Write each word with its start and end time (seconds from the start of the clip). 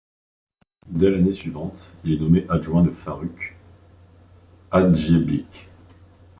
Dès 0.87 1.11
l'année 1.11 1.31
suivante, 1.31 1.87
il 2.03 2.13
est 2.13 2.17
nommé 2.19 2.47
adjoint 2.49 2.81
de 2.81 2.89
Faruk 2.89 3.55
Hadžibegić. 4.71 5.67